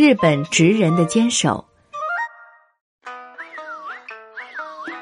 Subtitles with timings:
[0.00, 1.62] 日本职人的坚守。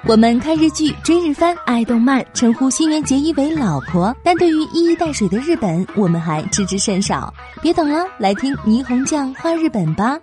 [0.05, 7.33] 我们看日剧、追日番、爱动漫，称呼新垣结衣为老婆，但对于一衣带水的日本，我们还知之甚少。
[7.63, 10.19] 别等了，来听霓虹酱画日本吧。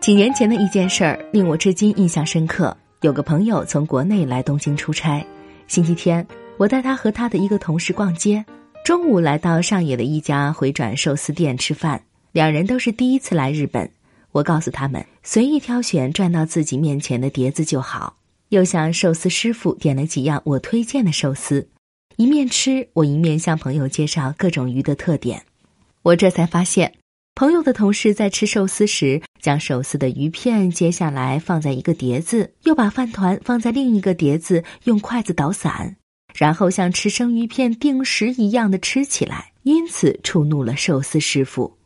[0.00, 2.74] 几年前的一件事儿令我至今印象深刻。
[3.02, 5.22] 有个朋友从国内来东京出差，
[5.66, 6.26] 星期天
[6.56, 8.42] 我带他和他的一个同事逛街，
[8.88, 12.04] 中午来到上野的一家回转寿司店吃饭。
[12.32, 13.90] 两人都是第一次来日本。
[14.32, 18.16] 我告诉他们，随意挑选转到自己面前的碟子就好。
[18.48, 21.68] 又向寿司师傅点了几样我推荐的寿司，
[22.16, 25.42] 一面吃，我一面向朋友介绍各种鱼的特点。
[26.00, 26.94] 我这才发现，
[27.34, 35.96] 朋友的同事在吃寿司时，将寿司的鱼片接下来放在一个碟子，又把饭团放在另一个碟子，用筷子捣散，
[36.38, 41.76] 然后像吃生鱼片定时一样的吃起来，因此触怒了寿司师傅。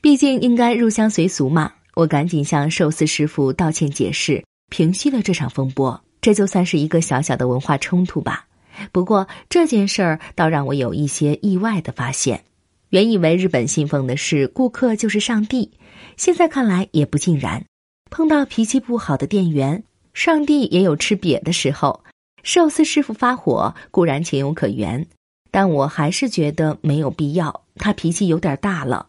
[0.00, 1.74] 毕竟应该入乡随俗嘛。
[1.94, 6.00] 我赶紧向寿司师傅道歉解释，平息了这场风波。
[6.22, 8.46] 这就算是一个小小的文化冲突吧。
[8.92, 12.44] 不过这件事儿倒让我有一些意外的发现。
[12.88, 15.70] 原以为日本信奉的是顾客就是上帝，
[16.16, 17.62] 现在看来也不尽然。
[18.10, 19.84] 碰到脾气不好的店员，
[20.14, 22.02] 上帝也有吃瘪的时候。
[22.48, 25.06] 寿司师傅发火固然情有可原，
[25.50, 27.62] 但我还是觉得没有必要。
[27.74, 29.06] 他脾气有点大了。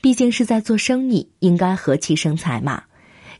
[0.00, 2.82] 毕竟是在做生意，应该和气生财嘛。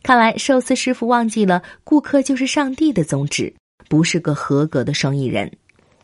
[0.05, 3.53] 看来寿司师傅忘记了顾客就是上帝的宗旨，
[3.89, 5.51] 不是个合格的生意人。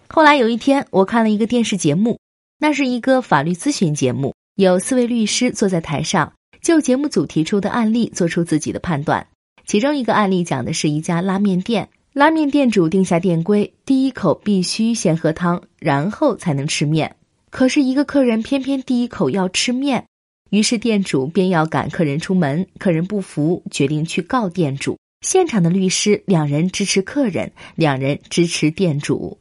[0.08, 2.19] 后来有一天，我看了一个电视节目，
[2.58, 9.28] 那是一个法律咨询节目，有四位律师坐在台上，就节目组提出的案例做出自己的判断。
[9.67, 17.14] 其中一个案例讲的是一家拉面店，拉面店主定下店规，第一口必须先喝汤，然后才能吃面。
[17.50, 20.06] 可是，一个客人偏偏第一口要吃面。
[20.48, 24.97] 于是店主便要赶客人出门，客人不服，决定去告店主。
[25.20, 29.39] 现场的律师两人支持客人，两人支持店主。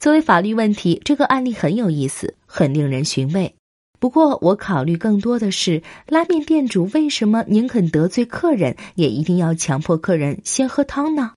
[0.00, 3.54] 作为法律问题，这个案例很有意思，很令人寻味。
[4.00, 11.32] 不过，我考虑更多的是拉面店主为什么宁肯得罪客人，也一定要强迫客人先喝汤呢？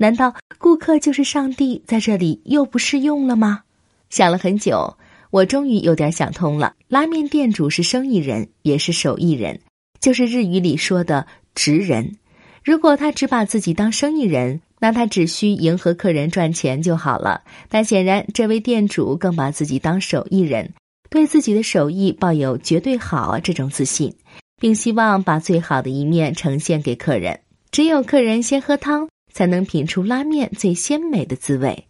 [0.00, 3.64] 难道顾客就是上帝，在这里又不适用了吗？
[4.08, 4.96] 想了很久。
[5.28, 9.60] 我终于有点想通了，拉面店主是生意人，也是手艺人，
[10.00, 12.16] 就是日语里说的职人。
[12.64, 17.42] 如果他只把自己当生意人，那他只需迎合客人赚钱就好了。
[17.68, 20.72] 但显然，这位店主更把自己当手艺人，
[21.10, 24.14] 对自己的手艺抱有绝对好这种自信，
[24.58, 27.40] 并希望把最好的一面呈现给客人。
[27.70, 31.86] 只有客人先喝汤，才能品出拉面最鲜美的滋味，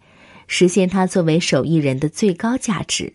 [0.47, 3.13] 实现他作为手艺人的最高价值。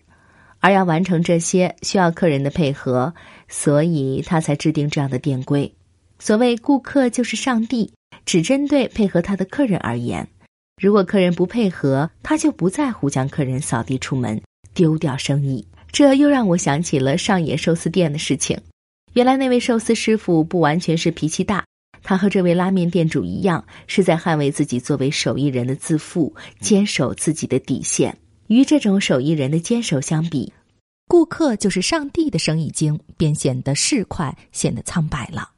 [0.59, 3.13] 而要完成这些，需要客人的配合，
[3.47, 5.71] 所以他才制定这样的店规。
[6.17, 7.93] 所谓“顾客就是上帝”，
[8.25, 10.27] 只针对配合他的客人而言。
[10.81, 14.41] 如果客人不配合，他就不在乎将客人扫地出门，
[14.73, 15.67] 丢掉生意。
[15.91, 18.59] 这又让我想起了上野寿司店的事情。
[19.13, 21.63] 原来那位寿司师傅不完全是脾气大，
[22.05, 28.15] 他和这位拉面店主一样，是在捍卫自己作为手艺人的自负，坚守自己的底线。
[28.45, 30.53] 与这种手艺人的坚守相比，
[31.07, 35.49] 顾客就是上帝的生意经便显得市侩，显得苍白了。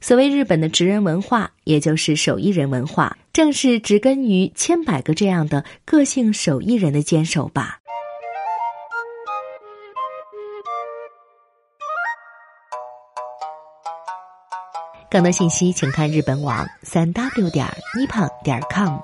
[0.00, 7.80] 所谓日本的职人文化，也就是手艺人文化，正是植根于千百个这样的个性手艺人的坚守吧。
[15.10, 17.66] 更多信息，请看日本网三 w 点
[17.98, 19.00] 一胖点 com。